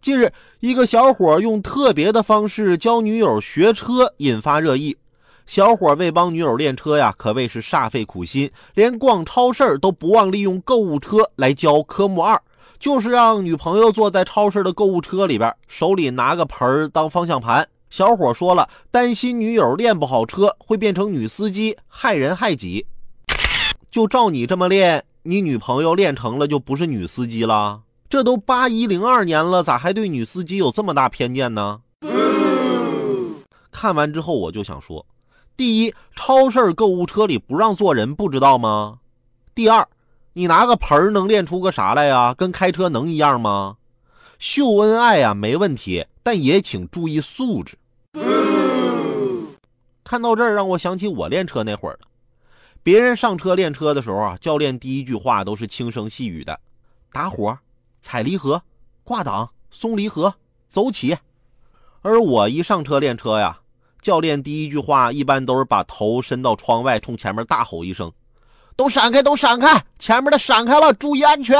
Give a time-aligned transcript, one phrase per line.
[0.00, 4.96] 近日，一个小伙用特别的方式教女友学车，引发热议。
[5.44, 12.40] 小伙为帮女友练车呀，可谓是煞费苦心，连逛超市都不忘利用购物车来教科目二，
[12.78, 17.68] 就是让女朋友坐在超市的购物车里边，手里拿个盆儿当方向盘。
[17.90, 22.86] 小伙说了，担心女友练不好车会变成女司机，害人害己。
[23.90, 27.82] 就照你这么练，你女朋友练成了就不是女司机了？
[28.10, 31.80] 这都八一零二年了，咋还对女司机有这么大偏见呢？
[33.70, 35.06] 看完之后我就想说：
[35.56, 38.98] 第一，超市购物车里不让坐人，不知道吗？
[39.54, 39.86] 第二，
[40.32, 42.34] 你拿个盆儿能练出个啥来呀？
[42.34, 43.76] 跟开车能一样吗？
[44.40, 47.78] 秀恩爱呀，没问题，但也请注意素质。
[50.02, 51.96] 看到这儿，让我想起我练车那会儿。
[52.82, 56.58] 别人上车练车的时候啊，教练第一句话都是轻声细语的
[57.14, 57.56] ：“打火。”
[58.00, 58.62] 踩离合，
[59.04, 60.34] 挂挡，松离合，
[60.68, 61.16] 走起。
[62.02, 63.60] 而我一上车练车呀，
[64.00, 68.10] 教练第一句话一般都是把头伸到窗外，冲前面大吼一声
[68.76, 69.84] ：“都闪开，都闪开！
[69.98, 71.58] 前面的闪开了，注意安全。”